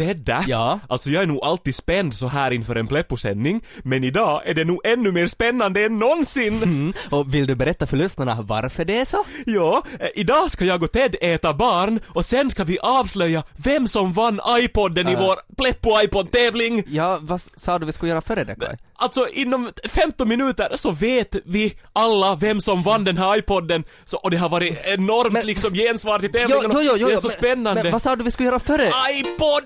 [0.00, 0.80] Tedda, Ja?
[0.88, 4.64] alltså jag är nog alltid spänd så här inför en Pleppo-sändning, men idag är det
[4.64, 6.62] nog ännu mer spännande än någonsin.
[6.70, 6.92] Mm.
[7.10, 9.24] Och vill du berätta för lyssnarna varför det är så?
[9.46, 13.88] Ja, eh, idag ska jag och Ted äta barn och sen ska vi avslöja vem
[13.88, 15.18] som vann iPodden i Äh.
[15.20, 16.82] vår Pleppo-iPod-tävling.
[16.86, 18.76] Ja, vad sa du vi skulle göra före det Kaj?
[19.00, 24.16] Alltså inom 15 minuter så vet vi alla vem som vann den här iPodden, så,
[24.16, 27.18] och det har varit enormt Men- liksom gensvar till tävlingen jo, jo, jo, det är
[27.18, 27.82] så men- spännande.
[27.82, 28.92] Men vad sa du vi skulle göra före?
[29.12, 29.62] iPod!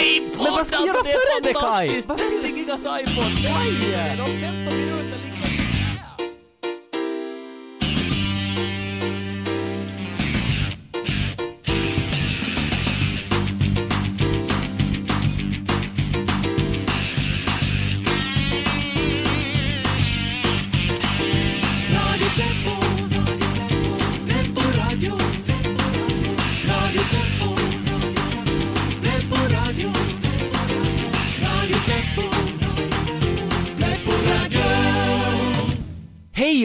[0.00, 0.42] iPod!
[0.44, 2.02] Men vad ska vi göra före det, Kaj?
[2.06, 3.24] Vad- Tvillingarnas iPod!
[3.42, 4.16] Kaj!
[4.16, 5.18] De 15 minuter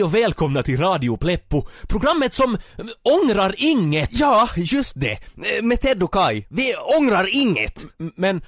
[0.08, 2.92] och välkomna till Radio Pleppo, programmet som mm,
[3.22, 4.08] ångrar inget.
[4.12, 5.12] Ja, just det!
[5.12, 6.44] Eh, Med Ted och Kai.
[6.48, 7.86] Vi ångrar inget!
[8.00, 8.42] M- Men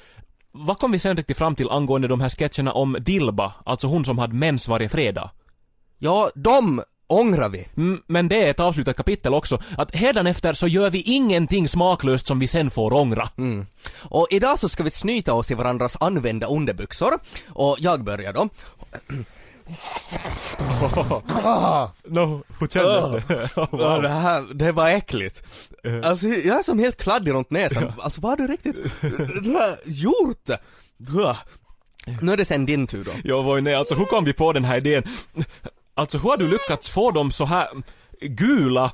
[0.53, 4.05] vad kom vi sen riktigt fram till angående de här sketcherna om Dilba, alltså hon
[4.05, 5.31] som hade mens varje fredag?
[5.99, 7.67] Ja, de ångrar vi.
[7.77, 12.27] Mm, Men det är ett avslutat kapitel också, att hädanefter så gör vi ingenting smaklöst
[12.27, 13.29] som vi sen får ångra.
[13.39, 13.67] Mm.
[13.99, 17.11] Och idag så ska vi snyta oss i varandras använda underbyxor.
[17.49, 18.49] Och jag börjar då.
[22.05, 23.49] No, hur kändes det?
[23.73, 25.43] Ja, det här, det var äckligt.
[26.05, 27.93] Alltså jag är som helt kladdig runt näsan.
[27.99, 28.77] Alltså vad har du riktigt
[29.43, 30.49] du har gjort?
[30.97, 31.37] Bra.
[32.21, 33.11] Nu är det sen din tur då.
[33.25, 35.03] Jag var nej, alltså hur kom vi på den här idén?
[35.95, 37.69] Alltså hur har du lyckats få dem så här
[38.21, 38.93] gula?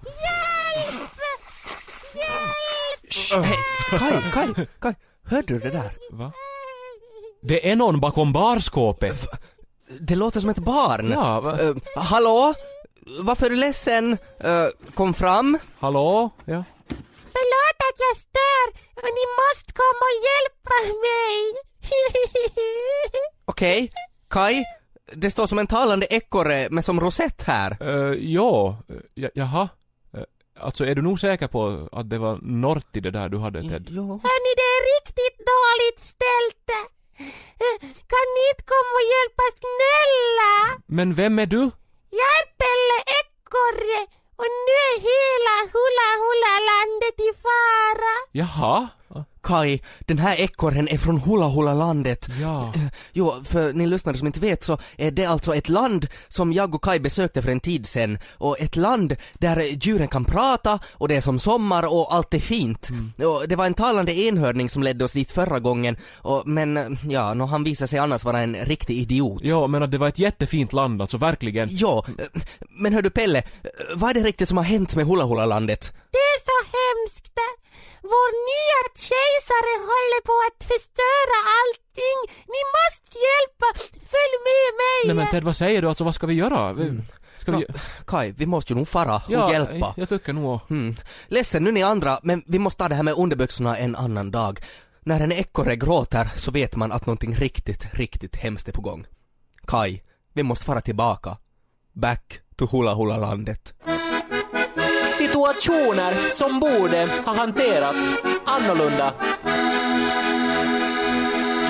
[3.11, 3.59] Shh, hej,
[3.91, 5.93] Kai, Kai, Kai, hörde du det där?
[6.13, 6.33] Va?
[7.43, 9.27] Det är någon bakom barskåpet.
[10.01, 11.11] Det låter som ett barn.
[11.11, 11.61] Ja, va?
[11.61, 12.55] Eh, hallå?
[13.21, 14.19] Varför är du ledsen?
[14.41, 15.59] Eh, kom fram.
[15.79, 16.31] Hallå?
[16.45, 16.65] Ja.
[17.37, 20.77] Förlåt att jag stör, men ni måste komma och hjälpa
[21.07, 21.37] mig.
[23.45, 23.93] Okej,
[24.29, 24.65] Kai.
[25.13, 27.83] Det står som en talande ekorre med som rosett här.
[27.83, 28.79] Uh, ja,
[29.15, 29.69] ja, jaha.
[30.15, 30.23] Eh,
[30.61, 33.87] alltså är du nog säker på att det var Norti det där du hade Ted?
[33.91, 34.07] Jo.
[34.09, 36.67] Hörni, det är riktigt dåligt ställt.
[38.13, 40.53] Kan ni inte komma och hjälpa snälla?
[40.87, 41.63] Men vem är du?
[42.21, 44.01] Jag är Pelle Ekorre
[44.41, 48.15] och nu är hela Hula Hula landet i fara.
[48.41, 48.89] Jaha?
[49.47, 52.27] Kai, den här ekorren är från Hula Hula landet.
[52.41, 52.73] Ja.
[52.75, 52.81] Eh,
[53.13, 56.75] Jo, för ni lyssnare som inte vet så är det alltså ett land som jag
[56.75, 61.09] och Kai besökte för en tid sedan och ett land där djuren kan prata och
[61.09, 62.89] det är som sommar och allt är fint.
[63.19, 67.35] Och det var en talande enhörning som ledde oss dit förra gången och, men ja,
[67.35, 69.41] nå han visade sig annars vara en riktig idiot.
[69.45, 71.69] Ja, men det var ett jättefint land, alltså verkligen.
[71.71, 72.41] Ja, eh,
[72.71, 73.43] men hör du Pelle,
[73.95, 75.93] vad är det riktigt som har hänt med Hula Hula landet?
[76.17, 77.33] Det är så hemskt.
[78.03, 82.19] Vår nya kejsare håller på att förstöra allting.
[82.55, 83.69] Ni måste hjälpa.
[84.13, 84.99] Följ med mig.
[85.07, 85.89] Nej men Ted, vad säger du?
[85.89, 86.73] Alltså vad ska vi göra?
[86.73, 87.01] Vi-
[87.39, 87.59] Ska vi...
[87.69, 87.75] Nå,
[88.07, 89.95] Kai, vi måste ju nog fara och Ja, hjälpa.
[89.97, 90.61] jag tycker nog.
[90.71, 90.95] Mm.
[91.29, 94.61] Ledsen nu ni andra, men vi måste ta det här med underbyxorna en annan dag.
[95.01, 99.07] När en ekorre gråter så vet man att någonting riktigt, riktigt hemskt är på gång.
[99.67, 100.03] Kai,
[100.33, 101.37] vi måste fara tillbaka.
[101.93, 103.75] Back to Hula Hula landet.
[105.19, 108.11] Situationer som borde ha hanterats
[108.45, 109.13] annorlunda.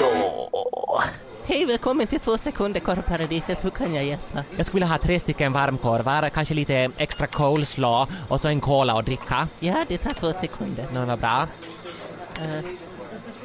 [0.00, 1.02] Ja.
[1.46, 3.64] Hej, välkommen till två sekunder korvparadiset.
[3.64, 4.44] Hur kan jag hjälpa?
[4.56, 8.98] Jag skulle vilja ha tre stycken varmkorvar, kanske lite extra coleslaw och så en cola
[8.98, 9.48] att dricka.
[9.60, 10.86] Ja, det tar två sekunder.
[10.92, 11.46] Det var bra.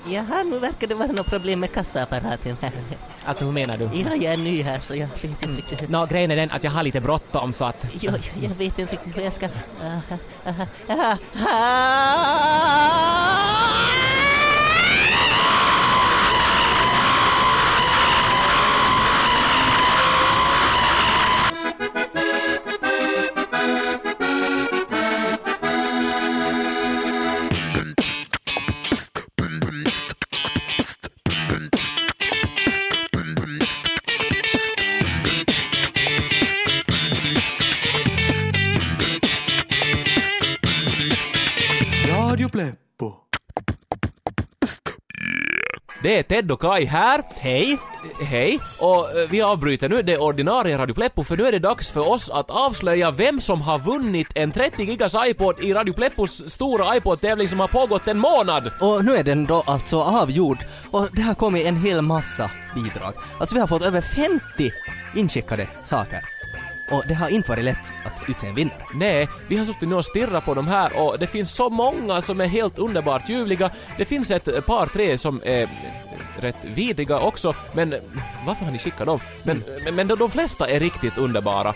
[0.06, 2.72] Jaha, nu verkar det vara något problem med kassaapparaten här.
[3.26, 3.84] Alltså hur menar du?
[3.84, 5.90] Ja, jag är ny här så jag vet inte riktigt.
[5.90, 7.86] Nå, grejen är den att jag har lite bråttom så att...
[8.02, 9.48] Jag, jag vet inte riktigt hur jag ska...
[9.82, 10.02] Aha,
[10.46, 12.52] aha, aha, aha.
[46.04, 47.24] Det är Ted och Kai här.
[47.36, 47.80] Hej!
[48.22, 48.60] Hej!
[48.80, 52.10] Och eh, vi avbryter nu det ordinarie Radio Pleppo för nu är det dags för
[52.10, 56.98] oss att avslöja vem som har vunnit en 30 gigas iPod i Radio Pleppos stora
[56.98, 58.72] iPod-tävling som har pågått en månad.
[58.82, 60.58] Och nu är den då alltså avgjord
[60.92, 63.14] och det har kommit en hel massa bidrag.
[63.40, 64.72] Alltså vi har fått över 50
[65.16, 66.20] inskickade saker.
[66.92, 68.86] Och det har inte varit lätt utse en vinnare.
[68.94, 72.22] Nej, vi har suttit nu och stirrat på de här och det finns så många
[72.22, 73.72] som är helt underbart ljuvliga.
[73.98, 75.68] Det finns ett par, tre som är
[76.40, 77.96] rätt vidriga också, men
[78.46, 79.20] varför har ni skickat dem?
[79.44, 81.74] Men, men, men de, de flesta är riktigt underbara.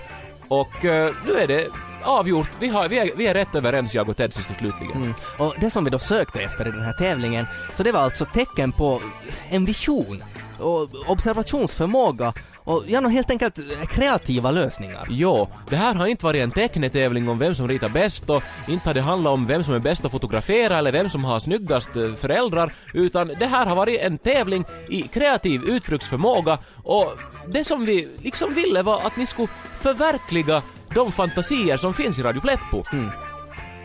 [0.48, 1.68] Och eh, nu är det
[2.04, 2.48] avgjort.
[2.60, 4.96] Vi, har, vi, är, vi är rätt överens, jag och Ted, sist och slutligen.
[4.96, 5.14] Mm.
[5.38, 8.26] Och det som vi då sökte efter i den här tävlingen, så det var alltså
[8.26, 9.02] tecken på
[9.50, 10.24] en vision
[10.60, 12.34] och observationsförmåga
[12.66, 13.60] och ja, nå helt enkelt
[13.90, 15.08] kreativa lösningar.
[15.10, 18.90] Jo, det här har inte varit en tecknetävling om vem som ritar bäst och inte
[18.90, 21.96] har det handlat om vem som är bäst att fotografera eller vem som har snyggast
[21.96, 27.14] eh, föräldrar, utan det här har varit en tävling i kreativ uttrycksförmåga och
[27.48, 29.48] det som vi liksom ville var att ni skulle
[29.80, 30.62] förverkliga
[30.94, 32.84] de fantasier som finns i Radio Pleppo.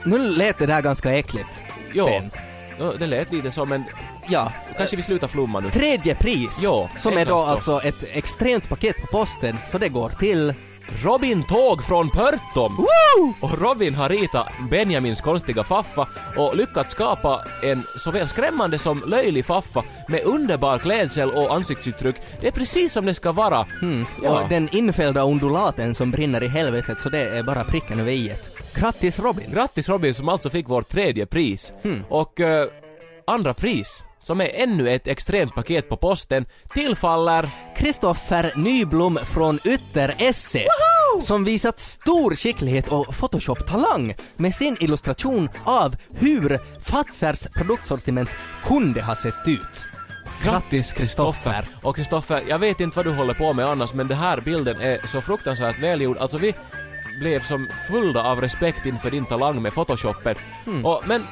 [0.04, 1.62] Nu lät det där ganska äckligt.
[1.92, 2.30] Jo, Sen.
[2.78, 3.84] Ja, det lät lite så men
[4.30, 4.52] Ja.
[4.76, 5.70] kanske vi slutar flumma nu.
[5.70, 7.44] Tredje pris, Jo, som är då så.
[7.44, 10.54] alltså ett extremt paket på posten, så det går till...
[11.04, 12.86] Robin Tåg från Pörtom!
[13.40, 19.44] Och Robin har ritat Benjamins konstiga faffa och lyckats skapa en såväl skrämmande som löjlig
[19.44, 22.16] faffa med underbar klädsel och ansiktsuttryck.
[22.40, 23.66] Det är precis som det ska vara.
[24.22, 24.30] Ja.
[24.42, 28.50] Och den infällda undulaten som brinner i helvetet, så det är bara pricken över iet.
[28.74, 29.50] Grattis Robin!
[29.54, 31.72] Grattis Robin som alltså fick vårt tredje pris.
[32.08, 32.66] Och eh,
[33.26, 40.14] andra pris, som är ännu ett extremt paket på posten, tillfaller Kristoffer Nyblom från Ytter
[40.18, 40.64] Esse
[41.22, 48.30] som visat stor skicklighet och Photoshop-talang med sin illustration av hur Fazers produktsortiment
[48.64, 49.86] kunde ha sett ut.
[50.44, 51.64] Grattis Kristoffer!
[51.82, 54.80] Och Kristoffer, jag vet inte vad du håller på med annars men den här bilden
[54.80, 56.16] är så fruktansvärt välgjord.
[56.18, 56.54] Alltså vi
[57.20, 60.34] blev som fulla av respekt inför din talang med photoshoppen.
[60.84, 61.22] Och, men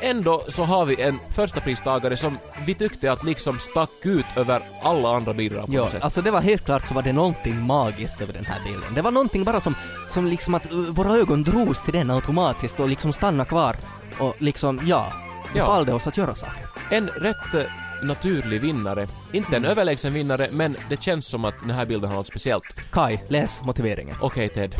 [0.00, 4.62] ändå så har vi en första pristagare som vi tyckte att liksom stack ut över
[4.82, 6.02] alla andra bidrag på Ja, något sätt.
[6.02, 8.94] alltså det var helt klart så var det någonting magiskt över den här bilden.
[8.94, 9.74] Det var någonting bara som,
[10.10, 13.76] som liksom att uh, våra ögon drogs till den automatiskt och liksom stannade kvar
[14.18, 15.12] och liksom, ja,
[15.54, 15.60] Ja.
[15.64, 16.66] befallde oss att göra saker.
[16.90, 17.62] En rätt eh,
[18.02, 19.08] naturlig vinnare.
[19.32, 22.64] Inte en överlägsen vinnare, men det känns som att den här bilden har något speciellt.
[22.90, 24.16] Kai, läs motiveringen.
[24.20, 24.74] Okej Ted.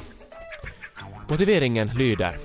[1.29, 2.39] Motiveringen lyder.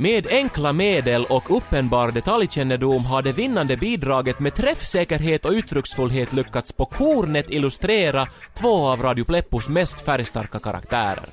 [0.00, 6.72] Med enkla medel och uppenbar detaljkännedom har det vinnande bidraget med träffsäkerhet och uttrycksfullhet lyckats
[6.72, 11.24] på kornet illustrera två av Radio Pleppos mest färgstarka karaktärer.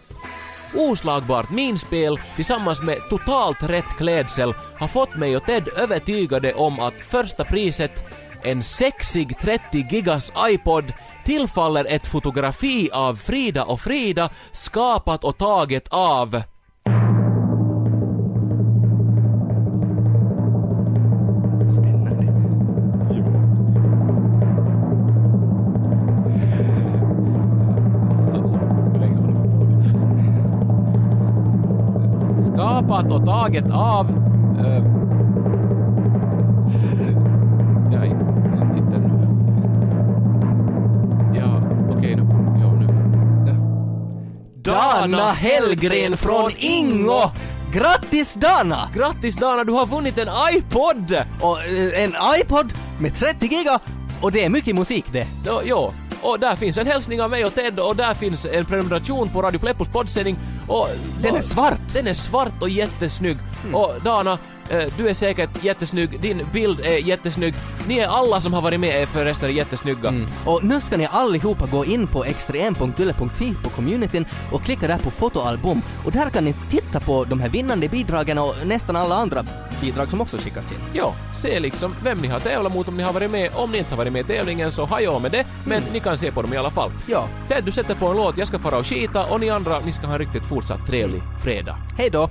[0.75, 7.01] Oslagbart minspel tillsammans med totalt rätt klädsel har fått mig och Ted övertygade om att
[7.01, 7.91] första priset,
[8.43, 10.93] en sexig 30 gigas iPod,
[11.25, 16.41] tillfaller ett fotografi av Frida och Frida skapat och taget av
[32.87, 34.09] Skapat och taget av...
[34.59, 34.83] Uh,
[37.93, 39.27] ja, in- inte nu.
[41.35, 41.61] Ja,
[41.97, 42.21] okej nu.
[42.61, 42.87] Ja, nu.
[44.61, 47.31] Dana Hellgren från Ingo!
[47.73, 48.89] Grattis Dana!
[48.95, 51.17] Grattis Dana, du har vunnit en iPod!
[51.41, 53.79] Och eh, en iPod med 30 giga
[54.21, 55.27] och det är mycket musik det.
[55.45, 55.93] Ja, ja.
[56.21, 59.41] Och där finns en hälsning av mig och Ted och där finns en prenumeration på
[59.41, 60.87] Radio Pleppos poddsändning och...
[61.21, 61.79] Den är svart.
[61.93, 63.37] Den är svart och jättesnygg.
[63.73, 64.39] Och Dana,
[64.97, 67.53] du är säkert jättesnygg, din bild är jättesnygg.
[67.87, 70.13] Ni är alla som har varit med är förresten jättesnygga.
[70.45, 75.11] Och nu ska ni allihopa gå in på extrem.yle.fi på communityn och klicka där på
[75.11, 79.45] fotoalbum och där kan ni titta på de här vinnande bidragen och nästan alla andra
[79.81, 80.77] bidrag som också skickats in.
[80.93, 83.49] Ja, se liksom vem ni har tävlat mot om ni har varit med.
[83.55, 86.17] Om ni inte har varit med i tävlingen så hajå med det, men ni kan
[86.17, 86.91] se på dem i alla fall.
[87.05, 87.27] Ja.
[87.47, 89.91] Ted, du sätter på en låt, jag ska fara och skita och ni andra, ni
[89.91, 91.77] ska ha en riktigt fortsatt trevlig fredag.
[91.97, 92.29] Hej då!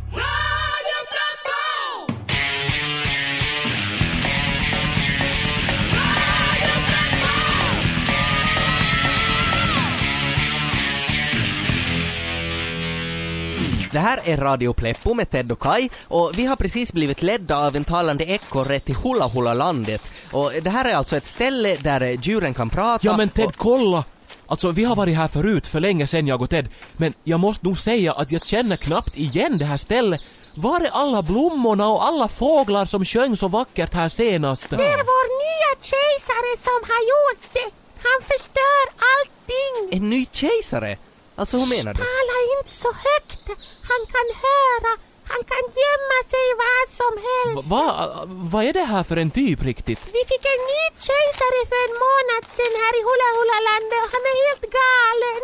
[14.06, 17.76] Här är Radio Pleppo med Ted och Kai och vi har precis blivit ledda av
[17.76, 22.00] en talande ekorre till Hula Hula landet och det här är alltså ett ställe där
[22.22, 24.04] djuren kan prata Ja men Ted, och, kolla!
[24.46, 27.66] Alltså vi har varit här förut för länge sedan jag och Ted, men jag måste
[27.66, 30.20] nog säga att jag känner knappt igen det här stället.
[30.56, 34.70] Var är alla blommorna och alla fåglar som sjöng så vackert här senast?
[34.70, 37.70] Det är vår nya kejsare som har gjort det.
[38.08, 38.82] Han förstör
[39.14, 40.02] allting.
[40.02, 40.96] En ny kejsare?
[41.38, 42.00] Alltså hur menar du?
[42.58, 43.44] Inte så högt.
[43.90, 44.90] Han kan höra.
[45.32, 47.68] Han kan gömma sig vad som helst.
[47.74, 47.84] va,
[48.54, 50.00] vad är det här för en typ riktigt?
[50.18, 54.10] Vi fick en ny kejsare för en månad sedan här i Hula Hula landet och
[54.16, 55.42] han är helt galen.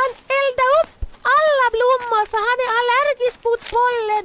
[0.00, 0.92] Han eldade upp
[1.38, 4.24] alla blommor för han är allergisk mot pollen.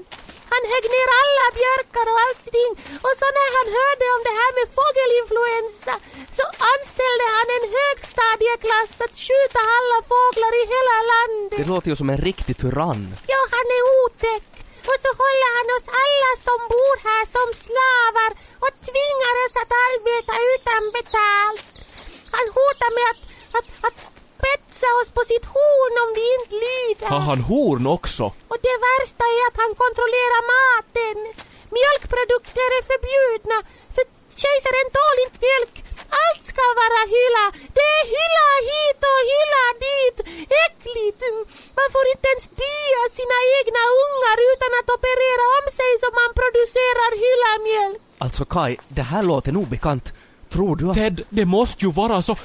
[0.51, 2.71] Han högg ner alla björkar och allting.
[3.05, 5.93] Och så när han hörde om det här med fågelinfluensa
[6.37, 11.57] så anställde han en högstadieklass att skjuta alla fåglar i hela landet.
[11.61, 13.03] Det låter ju som en riktig tyrann.
[13.33, 14.45] Ja, han är otäck.
[14.89, 18.31] Och så håller han oss alla som bor här som slavar
[18.63, 21.65] och tvingar oss att arbeta utan betalt.
[22.35, 23.21] Han hotar med att,
[23.57, 27.07] att, att spetsa oss på sitt horn om vi inte lyder.
[27.13, 28.25] Har han horn också?
[28.51, 31.17] Och det värsta är att han kontrollerar maten.
[31.77, 33.57] Mjölkprodukter är förbjudna
[33.95, 34.05] för
[34.41, 35.75] kejsaren tål inte mjölk.
[36.25, 37.45] Allt ska vara hylla.
[37.77, 40.17] Det är hylla hit och hylla dit.
[40.65, 41.21] Äckligt.
[41.79, 46.31] Man får inte ens dia sina egna ungar utan att operera om sig så man
[46.39, 48.01] producerar hyllamjölk.
[48.25, 50.05] Alltså Kai, det här låter nog bekant.
[50.53, 50.95] Tror du att...
[50.95, 52.35] Ted, det måste ju vara så...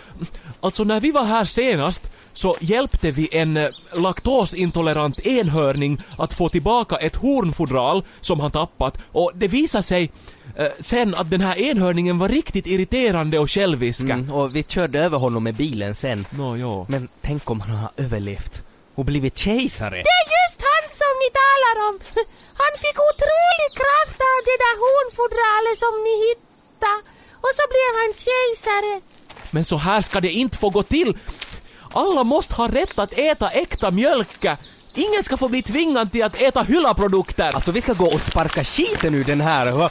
[0.63, 2.01] Alltså när vi var här senast
[2.33, 8.99] så hjälpte vi en eh, laktosintolerant enhörning att få tillbaka ett hornfodral som han tappat
[9.13, 10.11] och det visade sig
[10.57, 14.13] eh, sen att den här enhörningen var riktigt irriterande och själviska.
[14.13, 16.27] Mm, och vi körde över honom med bilen sen.
[16.31, 16.87] Nå, ja.
[16.89, 18.55] Men tänk om han har överlevt
[18.95, 19.97] och blivit kejsare.
[20.09, 21.95] Det är just han som ni talar om.
[22.63, 26.99] Han fick otrolig kraft av det där hornfodralet som ni hittade.
[27.45, 28.93] Och så blev han kejsare.
[29.55, 31.19] Men så här ska det inte få gå till!
[31.93, 34.47] Alla måste ha rätt att äta äkta mjölk!
[34.95, 37.51] Ingen ska få bli tvingad till att äta hyllaprodukter!
[37.55, 39.73] Alltså vi ska gå och sparka skiten ur den här.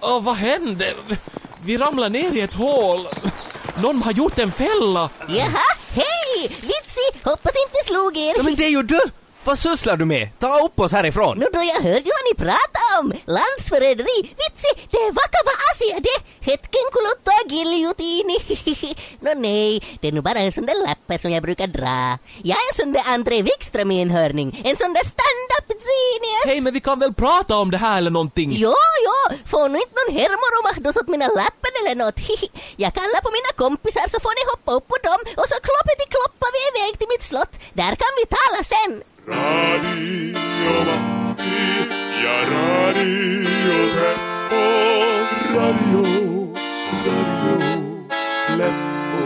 [0.00, 0.94] Åh, vad hände?
[1.64, 3.08] Vi ramlade ner i ett hål.
[3.82, 5.10] Någon har gjort en fälla.
[5.28, 5.62] Jaha,
[5.94, 6.48] hej!
[6.48, 8.32] Vitsi, hoppas inte slog er.
[8.36, 9.00] Ja, men det är ju du!
[9.46, 10.28] Vad sysslar du med?
[10.38, 11.38] Ta upp oss härifrån!
[11.38, 16.18] Nu då jag hörde vad ni pratade om, landsförräderi, vitsi, det är vakava asia det,
[16.50, 18.38] hetken kuluttaa giljutini.
[19.20, 22.18] Nå nej, det är nu bara en sån där lappe som jag brukar dra.
[22.42, 26.44] Jag är en sån där André Wikström i en hörning, en sån där stand-up genius.
[26.46, 28.50] Hej, men vi kan väl prata om det här eller någonting?
[28.64, 28.74] Jo,
[29.06, 32.18] jo, får nu inte någon hermoromahdos åt mina lappen eller nåt.
[32.84, 35.98] Jag kallar på mina kompisar så får ni hoppa upp på dem och så kloppet
[36.04, 37.52] i kloppar vi iväg till mitt slott.
[37.80, 39.15] Där kan vi tala sen.
[39.28, 40.38] Radio
[40.84, 41.88] Matti
[42.22, 43.48] ja Radio
[43.94, 44.62] Teppo.
[45.54, 46.52] Radio,
[47.06, 47.56] Radio
[48.56, 49.22] Leppo.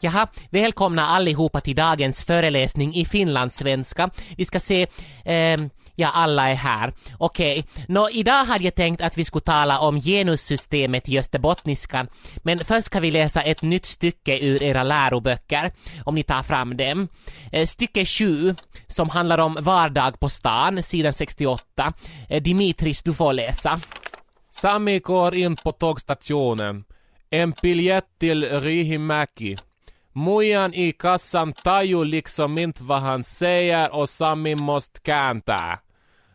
[0.00, 4.10] Jaha, välkomna allihopa till dagens föreläsning i finlandssvenska.
[4.36, 4.82] Vi ska se,
[5.24, 5.60] eh,
[5.94, 6.92] ja alla är här.
[7.18, 12.58] Okej, nå idag hade jag tänkt att vi skulle tala om genussystemet i österbottniskan, men
[12.58, 15.72] först ska vi läsa ett nytt stycke ur era läroböcker,
[16.04, 17.08] om ni tar fram dem.
[17.52, 18.54] Eh, stycke 7,
[18.86, 21.92] som handlar om vardag på stan, sidan 68.
[22.28, 23.80] Eh, Dimitris, du får läsa.
[24.50, 26.84] Sami går in på tågstationen.
[27.30, 29.56] En biljett till Riihimäki.
[30.14, 35.78] Mujan i kassan tajuar liksom inte vad han säger och Sami måste kanta.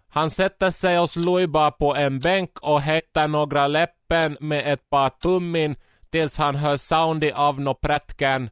[0.09, 5.09] Han sätter sig och slujbar på en bänk och hettar några läppen med ett par
[5.09, 5.75] tummin
[6.09, 8.49] tills han hör soundi av nå prätken.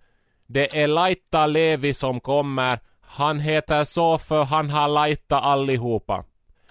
[0.48, 2.80] Det är Laita Levi som kommer.
[3.02, 6.24] Han heter så för han har Laita allihopa.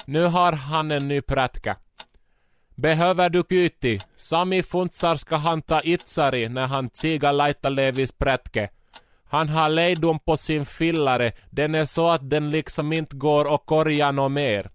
[0.06, 1.76] Nu har han en ny prätka.
[2.74, 3.98] Behöver du kyti?
[4.16, 8.68] Sami funtsar ska han ta itsari när han tiga lajta Levis prätke.
[9.30, 13.66] Han har lejdom på sin fillare, den är så att den liksom inte går att
[13.66, 14.70] korja nå mer.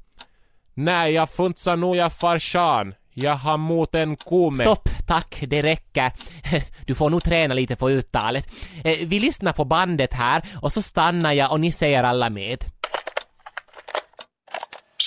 [0.73, 2.93] Nej, jag funtsar nog jag farsan.
[3.13, 4.63] Jag har mot en kome.
[4.63, 6.11] Stopp, tack, det räcker.
[6.85, 8.47] Du får nog träna lite på uttalet.
[8.83, 12.65] Eh, vi lyssnar på bandet här och så stannar jag och ni säger alla med.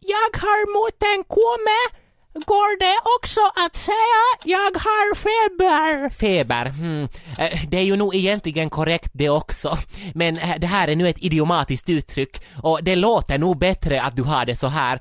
[0.00, 2.00] Jag har mot en kome.
[2.32, 6.10] Går det också att säga jag har feber?
[6.10, 7.08] Feber, hmm.
[7.38, 9.78] Eh, det är ju nog egentligen korrekt det också.
[10.14, 14.16] Men eh, det här är nu ett idiomatiskt uttryck och det låter nog bättre att
[14.16, 15.00] du har det så här.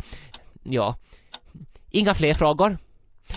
[0.64, 0.96] Ja.
[1.92, 2.78] Inga fler frågor?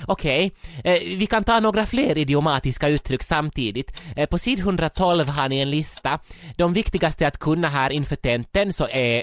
[0.07, 0.53] Okej,
[0.85, 4.03] eh, vi kan ta några fler idiomatiska uttryck samtidigt.
[4.17, 6.19] Eh, på sid 112 har ni en lista.
[6.57, 9.23] De viktigaste att kunna här inför tenten så är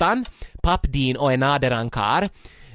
[0.00, 0.24] ettan,
[0.62, 2.28] pappdin och en aderankar.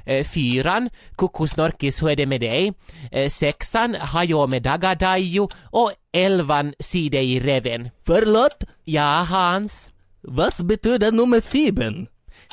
[0.06, 2.72] Eh, fyran, kukusnorkis hur är det med dig?
[3.12, 7.90] Eh, sexan, hajo med dagadajo och elvan, si dig i reven.
[8.06, 8.64] Förlåt?
[8.84, 9.90] Ja, Hans?
[10.20, 12.06] Vad betyder nummer sieben?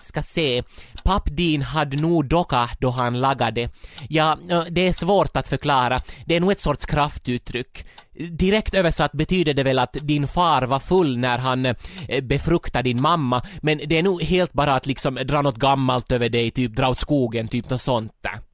[0.04, 0.64] Ska se.
[1.04, 3.70] Pappdin hade nog docka då han lagade.
[4.10, 6.00] Ja, eh, det är svårt att förklara.
[6.26, 7.86] Det är nog ett sorts kraftuttryck.
[8.32, 11.76] Direkt översatt betyder det väl att din far var full när han eh,
[12.24, 16.30] befruktade din mamma, men det är nog helt bara att liksom dra något gammalt över
[16.30, 18.53] dig, typ dra åt skogen, typ något sånt där.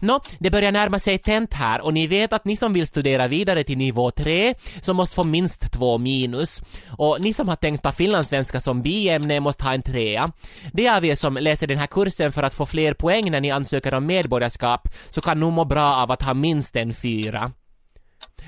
[0.00, 3.28] Nå, det börjar närma sig tent här och ni vet att ni som vill studera
[3.28, 6.62] vidare till nivå 3 så måste få minst två minus.
[6.88, 10.32] Och ni som har tänkt ta finlandssvenska som biämne måste ha en trea.
[10.72, 13.50] De av er som läser den här kursen för att få fler poäng när ni
[13.50, 17.52] ansöker om medborgarskap så kan nog må bra av att ha minst en fyra.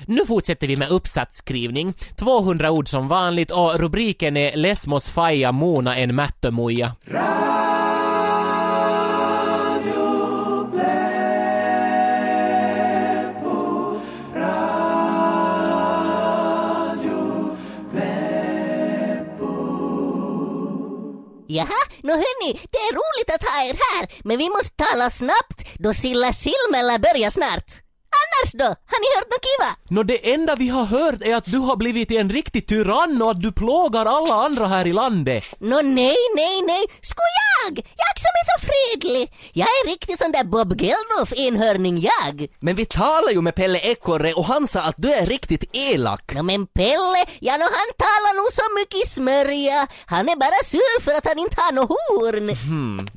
[0.05, 1.93] Nu fortsätter vi med uppsatsskrivning.
[2.15, 6.95] 200 ord som vanligt och rubriken är Lesmos faja Mona en mättömuja.
[21.57, 25.57] Jaha, nå hörni, det är roligt att ha er här, men vi måste tala snabbt
[25.79, 27.69] då Silla Silmela börjar snart.
[28.21, 28.65] Annars då?
[28.65, 29.69] Har ni hört något kiva?
[29.95, 33.31] Nå det enda vi har hört är att du har blivit en riktig tyrann och
[33.31, 35.43] att du plågar alla andra här i landet.
[35.59, 37.21] Nå nej, nej, nej, sko
[37.65, 37.77] jag?
[37.77, 39.31] Jag som är så fredlig.
[39.53, 42.47] Jag är riktigt sån där Bob Geldof enhörning jag.
[42.59, 46.33] Men vi talar ju med Pelle Ekorre och han sa att du är riktigt elak.
[46.33, 49.87] Nå men Pelle, ja nå han talar nog så mycket smörja.
[50.05, 52.49] Han är bara sur för att han inte har något horn.
[52.49, 53.07] Hmm.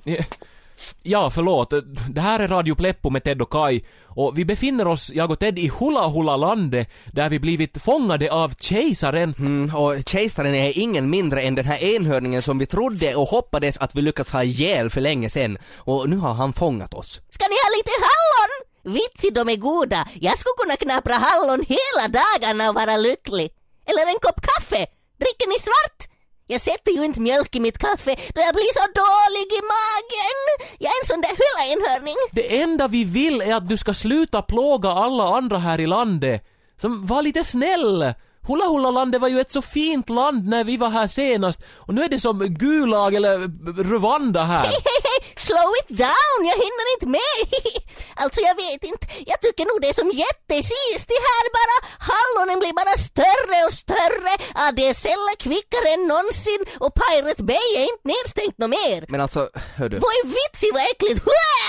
[1.03, 1.73] Ja, förlåt.
[2.11, 5.39] Det här är Radio Pleppo med Ted och Kai och vi befinner oss, jag och
[5.39, 9.35] Ted, i Hula Hula landet där vi blivit fångade av kejsaren.
[9.39, 13.79] Mm, och kejsaren är ingen mindre än den här enhörningen som vi trodde och hoppades
[13.79, 15.59] att vi lyckats ha ihjäl för länge sedan.
[15.77, 17.21] Och nu har han fångat oss.
[17.31, 18.53] Ska ni ha lite hallon?
[18.95, 20.09] Vitsi, de är goda.
[20.15, 23.51] Jag skulle kunna knapra hallon hela dagarna och vara lycklig.
[23.87, 24.87] Eller en kopp kaffe.
[25.19, 26.16] Dricker ni svart?
[26.49, 30.69] Jag sätter ju inte mjölk i mitt kaffe då jag blir så dålig i magen.
[30.79, 32.17] Jag är en sån där hula-enhörning.
[32.33, 36.43] Det enda vi vill är att du ska sluta plåga alla andra här i landet.
[36.81, 38.15] Som var lite snäll.
[38.49, 41.95] Hula Hula landet var ju ett så fint land när vi var här senast och
[41.95, 43.39] nu är det som Gulag eller
[43.83, 44.67] Rwanda här.
[45.39, 47.45] Slow it down, jag hinner inte med.
[48.23, 51.77] Alltså jag vet inte, jag tycker nog det är som jättesist det här bara.
[52.11, 54.33] Hallonen blir bara större och större,
[54.67, 59.01] ADSL är kvickare än någonsin och Pirate Bay är inte nedstängt något mer.
[59.13, 59.41] Men alltså,
[59.79, 59.97] hör du.
[60.05, 61.21] Vad är vitsigt, vad äckligt!
[61.29, 61.69] Hua!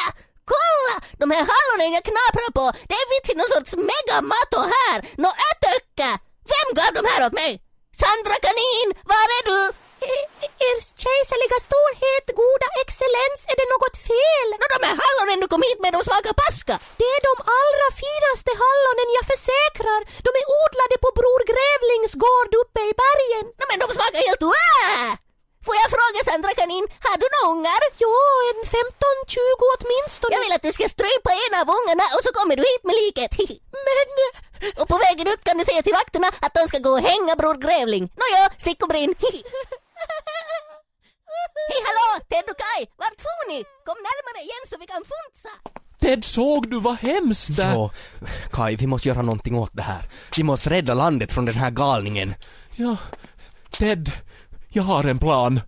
[0.54, 0.94] Kolla!
[1.22, 6.10] De här hallonen jag knaprar på, det är vitsigt någon sorts megamatto här, nå ötöcka!
[6.54, 7.52] Vem gav de här åt mig?
[8.02, 9.62] Sandra Kanin, var är du?
[10.70, 14.48] Ers kejserliga storhet, goda excellens, är det något fel?
[14.62, 16.76] Nå de här hallonen du kom hit med, de smakar paska.
[17.00, 20.02] Det är de allra finaste hallonen, jag försäkrar.
[20.26, 23.46] De är odlade på Bror Grävlings gård uppe i bergen.
[23.60, 25.10] Nå men de smakar helt Wah!
[25.66, 27.82] Får jag fråga Sandra Kanin, har du några ungar?
[28.06, 30.32] Ja, en 15-20 åtminstone.
[30.36, 32.96] Jag vill att du ska strypa en av ungarna och så kommer du hit med
[33.02, 33.32] liket.
[33.88, 34.08] Men...
[34.82, 37.36] Och på vägen ut kan du säga till vakterna att de ska gå och hänga
[37.36, 38.06] Bror Grävling.
[38.22, 39.14] Nåja, stick och brinn.
[41.70, 43.60] Hej hallå, Ted och Kai, vart for ni?
[43.86, 45.50] Kom närmare igen så vi kan funtsa.
[46.02, 46.24] Ted,
[46.78, 47.58] du vad hemskt?
[47.58, 47.92] Ja,
[48.52, 50.02] Kai, vi måste göra någonting åt det här.
[50.38, 52.34] Vi måste rädda landet från den här galningen.
[52.76, 52.98] Ja,
[53.70, 54.12] Ted,
[54.70, 55.62] jag har en plan.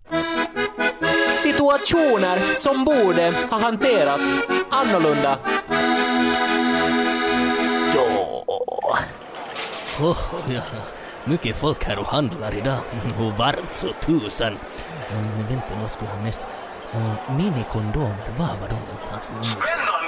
[1.43, 4.35] Situationer som borde ha hanterats
[4.69, 5.37] annorlunda.
[10.01, 10.17] Oh,
[10.53, 10.61] ja.
[11.25, 12.79] Mycket folk här och handlar idag.
[13.19, 14.57] Och varmt så tusan.
[15.11, 16.43] Men vänta, vad skulle jag näst?
[16.95, 19.29] Uh, minikondomer, var var de någonstans?
[19.29, 19.98] Mm.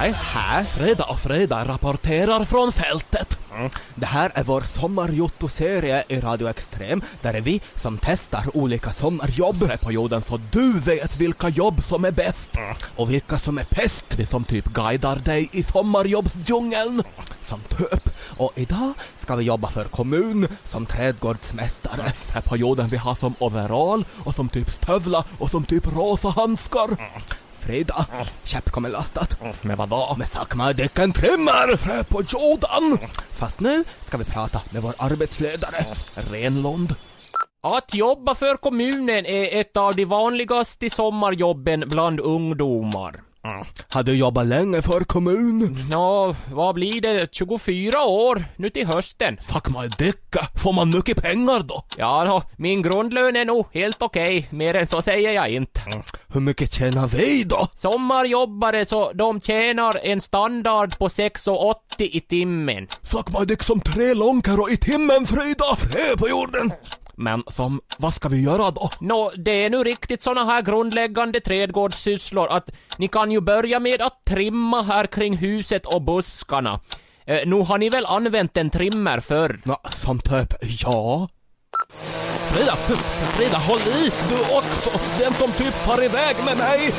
[0.00, 0.64] Nej, här.
[0.64, 3.38] Freda och Freda rapporterar från fältet.
[3.94, 9.56] Det här är vår sommarjotto-serie i Radio Extrem, där är vi som testar olika sommarjobb.
[9.56, 12.50] Se på jorden så du vet vilka jobb som är bäst.
[12.96, 17.02] Och vilka som är pest, Vi som typ guidar dig i sommarjobbsdjungeln.
[17.42, 18.10] som töp.
[18.36, 22.12] Och idag ska vi jobba för kommun som trädgårdsmästare.
[22.24, 26.28] Se på jorden vi har som overall och som typ stövlar och som typ rosa
[26.28, 26.88] handskar.
[27.68, 28.06] Frida,
[28.44, 29.38] käpp kommer lastat.
[29.62, 30.14] Men vadå?
[30.18, 31.76] Med Sakmadäcken trimmer!
[31.76, 33.08] Frö på jorden!
[33.30, 35.86] Fast nu ska vi prata med vår arbetsledare.
[36.14, 36.94] Renlund.
[37.62, 43.22] Att jobba för kommunen är ett av de vanligaste sommarjobben bland ungdomar.
[43.92, 45.86] Har du jobbat länge för kommun?
[45.90, 47.28] Nå, vad blir det?
[47.32, 49.36] 24 år nu till hösten.
[49.40, 50.46] Fuck my dicka.
[50.56, 51.84] Får man mycket pengar då?
[51.96, 54.48] Ja, nå, min grundlön är nog helt okej.
[54.50, 55.80] Mer än så säger jag inte.
[56.32, 57.68] Hur mycket tjänar vi då?
[57.76, 62.86] Sommarjobbare så de tjänar en standard på 6,80 i timmen.
[63.02, 65.76] Suck my dick som tre långkaro i timmen Frida!
[65.76, 66.72] Frö på jorden!
[67.18, 68.90] Men som, vad ska vi göra då?
[69.00, 74.02] Nå, det är nu riktigt såna här grundläggande trädgårdssysslor att ni kan ju börja med
[74.02, 76.80] att trimma här kring huset och buskarna.
[77.26, 79.60] Eh, nu har ni väl använt en trimmer förr?
[79.64, 81.28] Nå, som typ, ja.
[82.52, 82.72] Frida,
[83.36, 84.10] Frida håll i!
[84.28, 84.90] Du också!
[85.24, 86.90] Den som typ far iväg med mig!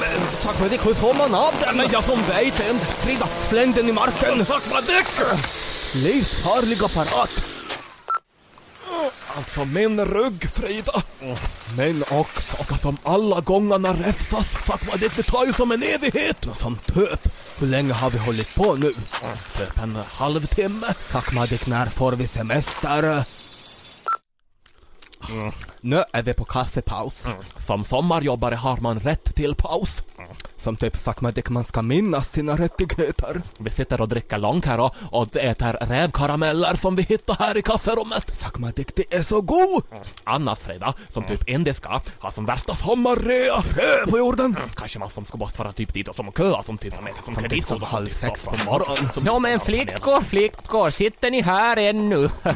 [0.44, 1.78] Fuck my dick, hur får man av den?
[1.78, 2.86] Men jag som vet inte!
[2.86, 4.46] Frida, släng den i marken!
[4.46, 5.08] Fuck my dick!
[5.94, 7.59] Livsfarlig apparat!
[9.36, 11.04] Alltså min rygg Frida!
[11.78, 14.48] Men också Saker som alla gångarna räffas.
[14.48, 16.48] Fuck my det tar ju som en evighet!
[16.60, 17.20] som töp.
[17.60, 18.94] Hur länge har vi hållit på nu?
[19.58, 20.94] Typ en halvtimme.
[21.12, 23.26] Tack Madik, när får vi semester?
[25.82, 27.24] Nu är vi på kaffepaus.
[27.68, 30.04] Som sommarjobbare har man rätt till paus.
[30.60, 30.98] Som typ
[31.36, 33.42] dick, man ska minnas sina rättigheter.
[33.58, 38.32] Vi sitter och dricker långkaro och äter rävkarameller som vi hittar här i kafferummet.
[38.40, 39.84] Fuck my dick, det är så god!
[40.24, 43.62] Anna Freda, som typ indiska, har som värsta sommarrea.
[43.62, 44.58] Frö på jorden.
[44.76, 47.34] Kanske man som ska bara vara typ dit och som köa som typ som äter
[47.34, 49.10] som typ som halv sex på morgonen.
[49.22, 52.30] Nå men flickor, flickor, sitter ni här ännu?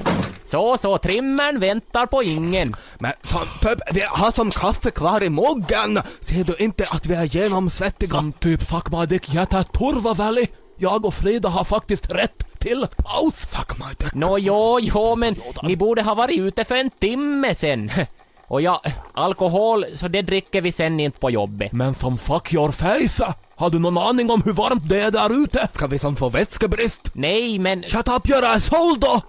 [0.45, 2.75] Så, så, trimmern väntar på ingen.
[2.99, 5.99] Men som typ, vi har som kaffe kvar i muggen!
[6.19, 7.92] Ser du inte att vi är genomsvettiga?
[8.09, 10.47] Som typ fuck my dick, jag tar Turvaväli.
[10.77, 13.35] Jag och Frida har faktiskt rätt till paus.
[13.35, 14.13] Fuck my dick.
[14.13, 17.91] Nå jo, jo, men ni borde ha varit ute för en timme sen.
[18.47, 18.81] Och ja,
[19.13, 21.71] alkohol, så det dricker vi sen inte på jobbet.
[21.71, 23.33] Men som fuck your face.
[23.55, 25.67] Har du någon aning om hur varmt det är där ute?
[25.73, 27.11] Ska vi som få vätskebrist?
[27.13, 27.83] Nej, men...
[27.83, 29.21] Shut up your asshole då!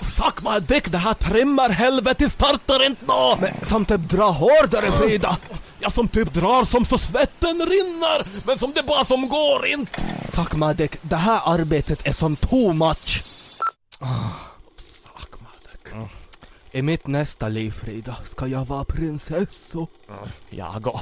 [0.00, 3.38] Fuck my dick, det här trimmerhelvetet startar inte nå!
[3.40, 5.36] Men som typ dra hårdare Frida!
[5.82, 10.00] Jag som typ drar som så svetten rinner, men som det bara som går inte.
[10.32, 13.24] Fuck my dick, det här arbetet är som too much!
[15.18, 16.10] Fuck my dick.
[16.72, 19.86] I mitt nästa liv Frida, ska jag vara prinsessa?
[20.50, 21.00] Jag går.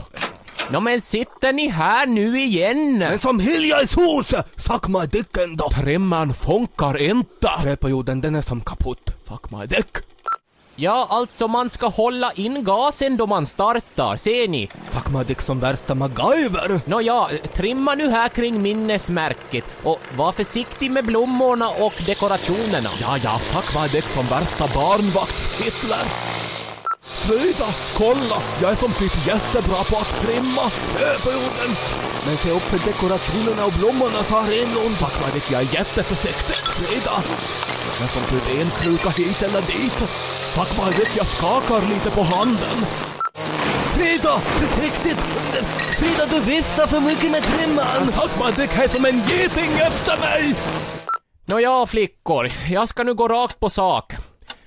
[0.70, 2.98] Nå men sitter ni här nu igen?
[2.98, 4.34] Men som Hilja i hus!
[4.56, 5.68] Fuck my dick ändå!
[5.70, 7.48] Trimmern funkar inte.
[7.62, 9.10] Träperioden den är som kaputt.
[9.28, 10.07] Fuck my dick.
[10.80, 14.68] Ja, alltså man ska hålla in gasen då man startar, ser ni?
[14.90, 16.80] Fuck my dick som värsta MacGyver!
[16.84, 22.90] Nåja, trimma nu här kring minnesmärket och var försiktig med blommorna och dekorationerna.
[23.00, 26.04] Ja, ja, fuck my dick som värsta barnvakt-Hitler.
[27.00, 28.38] Frida, kolla!
[28.62, 31.70] Jag är som typ jättebra på att trimma träperioden.
[32.26, 34.96] Men se upp för dekorationerna och blommorna sa Renlund.
[35.02, 36.56] Fuck my dick, jag är jätteförsiktig.
[36.78, 37.16] Frida.
[38.00, 39.98] Jag som typ en kruka hit eller dit.
[40.58, 42.78] Tack vare dick, jag skakar lite på handen.
[43.94, 44.38] Frida!
[44.38, 45.18] Försiktigt!
[45.98, 48.12] Frida, du viftar för mycket med trimmaren!
[48.12, 50.54] Tack my dick, är som en geting efter mig!
[51.46, 54.14] Nåja, flickor, jag ska nu gå rakt på sak.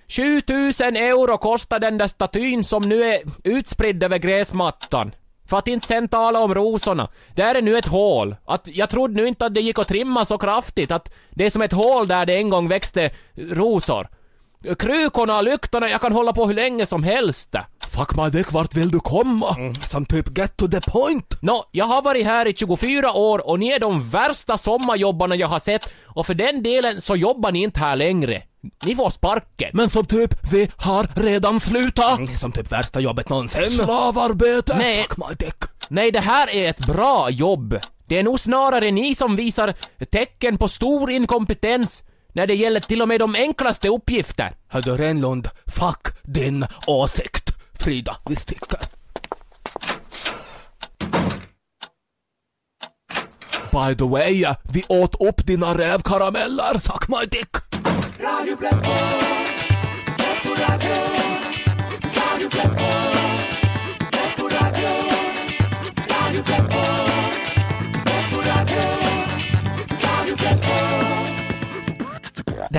[0.08, 5.12] 7000 euro kostar den där statyn som nu är utspridd över gräsmattan.
[5.49, 7.10] För att inte sen tala om rosorna.
[7.36, 8.36] Där är nu ett hål.
[8.45, 11.49] Att jag trodde nu inte att det gick att trimma så kraftigt att det är
[11.49, 14.08] som ett hål där det en gång växte rosor.
[14.80, 17.56] Krukorna, lyktorna, jag kan hålla på hur länge som helst.
[17.91, 19.56] Fuck my dick, vart vill du komma?
[19.89, 21.41] Som typ get to the point!
[21.41, 25.47] Nå, jag har varit här i 24 år och ni är de värsta sommarjobbarna jag
[25.47, 28.43] har sett och för den delen så jobbar ni inte här längre.
[28.86, 29.69] Ni får sparken.
[29.74, 32.19] Men som typ, vi har redan slutat.
[32.39, 33.71] Som typ värsta jobbet någonsin.
[33.71, 34.76] Slavarbete.
[34.78, 35.56] Nej, Fuck my dick!
[35.89, 37.80] nej det här är ett bra jobb.
[38.06, 39.74] Det är nog snarare ni som visar
[40.12, 44.54] tecken på stor inkompetens när det gäller till och med de enklaste uppgifter.
[44.67, 47.52] Hördu Renlund, fuck din åsikt!
[47.80, 48.80] Frida, vi sticker.
[53.72, 56.80] By the way, vi åt upp dina rävkarameller.
[56.80, 57.50] Fuck my dick!
[58.17, 58.26] Det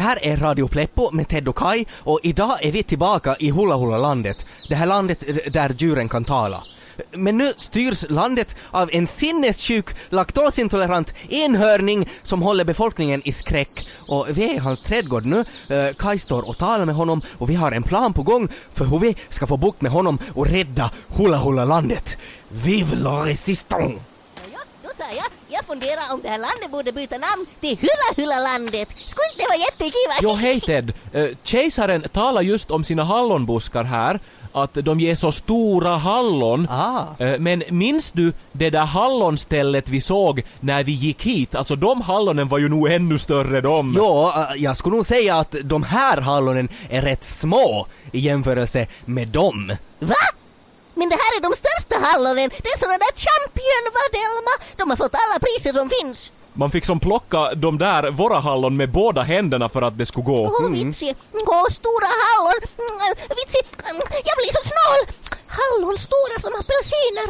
[0.02, 3.76] här är Radio Pleppo med Ted och Kai och idag är vi tillbaka i Hula
[3.76, 4.36] Hula landet.
[4.68, 6.60] Det här landet där djuren kan tala.
[7.16, 13.88] Men nu styrs landet av en sinnessjuk, laktosintolerant enhörning som håller befolkningen i skräck.
[14.10, 15.44] Och vi är i hans trädgård nu.
[15.68, 18.84] Eh, Kai står och talar med honom och vi har en plan på gång för
[18.84, 22.16] hur vi ska få bukt med honom och rädda Hula Hula landet.
[22.48, 24.11] Vive la résistance!
[24.98, 25.24] Ja, då sa jag,
[25.58, 28.88] jag funderar om det här landet borde byta namn till Hula Hula landet.
[29.06, 30.18] Skulle inte det vara jättekul?
[30.22, 30.92] Jo, hej Ted.
[31.12, 34.20] Eh, Kejsaren talar just om sina hallonbuskar här,
[34.52, 36.68] att de ger så stora hallon.
[36.70, 37.04] Ah.
[37.18, 41.54] Eh, Men minns du det där hallonstället vi såg när vi gick hit?
[41.54, 43.94] Alltså de hallonen var ju nog ännu större de.
[43.96, 48.86] Jo, äh, jag skulle nog säga att de här hallonen är rätt små i jämförelse
[49.06, 49.76] med dem.
[50.00, 50.14] Va?
[50.94, 52.50] Men det här är de största hallonen.
[52.62, 54.52] Det är såna där champion Vadelma.
[54.76, 56.30] De har fått alla priser som finns.
[56.54, 60.24] Man fick som plocka de där, våra hallon med båda händerna för att det skulle
[60.26, 60.40] gå.
[60.60, 61.14] Åh, vitsi.
[61.46, 62.58] Åh, stora hallon.
[62.78, 63.60] Mm, Vitsi.
[63.90, 65.00] Mm, Jag blir så snål.
[65.58, 67.26] Hallon stora som apelsiner.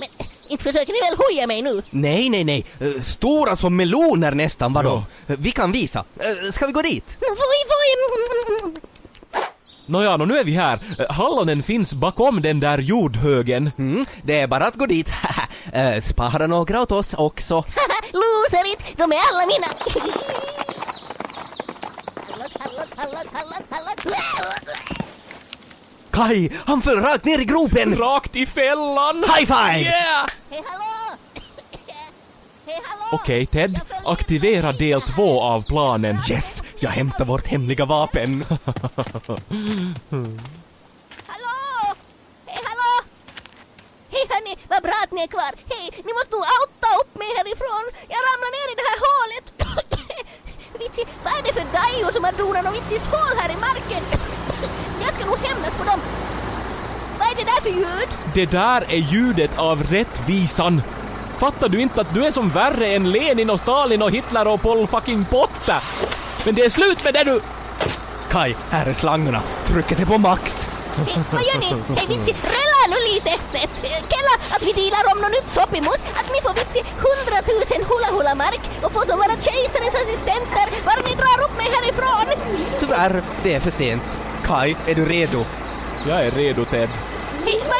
[0.00, 0.08] Men
[0.48, 1.82] inte försöker ni väl hoja mig nu?
[1.90, 2.66] Nej, nej, nej.
[2.80, 4.94] Eh, Stora som meloner nästan, vadå?
[5.28, 6.04] Eh, Vi kan visa.
[6.18, 7.16] Eh, Ska vi gå dit?
[7.20, 8.72] Voi, voi.
[9.92, 10.78] Nåja, nå nu är vi här.
[10.98, 13.70] Eh, Hallonen finns bakom den där jordhögen.
[13.78, 15.08] Mm, det är bara att gå dit.
[15.72, 17.54] Eh, Spara några åt oss också.
[18.12, 19.66] Loserit, de är alla mina.
[26.10, 27.96] Kai, han föll rakt ner i gropen!
[27.96, 29.16] Rakt i fällan!
[29.16, 29.80] High five!
[29.80, 30.26] Yeah!
[30.50, 30.62] Hej
[33.12, 36.16] Okej Ted, aktivera del två av planen.
[36.30, 38.44] Yes, jag hämtar vårt hemliga vapen.
[41.26, 41.56] Hallå!
[42.46, 42.92] Hej hallå!
[44.12, 45.52] Hej hörni, vad bra att ni är kvar.
[45.72, 47.84] Hej, ni måste nog outa upp mig härifrån.
[48.14, 49.46] Jag ramlar ner i det här hålet.
[50.80, 54.02] Vitsi, vad är det för dajor som har donat något vitsis hål här i marken?
[55.04, 56.00] Jag ska nog hämnas på dem.
[57.18, 58.08] Vad är det där för ljud?
[58.34, 60.82] Det där är ljudet av rättvisan.
[61.38, 64.62] Fattar du inte att du är som värre än Lenin och Stalin och Hitler och
[64.62, 65.80] Pol fucking Potter?
[66.44, 67.40] Men det är slut med det nu!
[68.30, 69.42] Kai, här är slangarna.
[69.64, 70.68] Trycket är på max.
[71.32, 71.66] Vad gör ni?
[71.96, 73.30] Hej vitsi, rella nu lite!
[74.12, 76.88] Kella att vi dealar om något nytt soppimus, att ni får vitsi 100
[77.78, 81.68] 000 hula hula mark och får som vara kejsarens assistenter bara ni drar upp mig
[81.76, 82.26] härifrån!
[82.80, 84.02] Tyvärr, det är för sent.
[84.46, 85.44] Kai, är du redo?
[86.08, 86.88] Jag är redo Ted.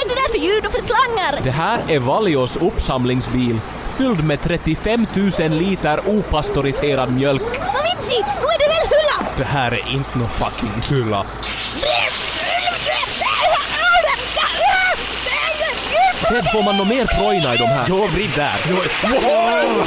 [0.04, 1.40] Är det där för ljud och för slangar?
[1.42, 3.60] Det här är Valios uppsamlingsbil
[3.98, 5.06] fylld med 35
[5.40, 7.42] 000 liter opastöriserad mjölk.
[7.42, 9.30] Vad vitsi, nu är det väl hula!
[9.36, 11.26] Det här är inte någon fucking hylla.
[16.28, 17.84] Ted, får man nog mer projna i de här?
[17.88, 18.52] Jo, vrid där.
[19.08, 19.86] Wow!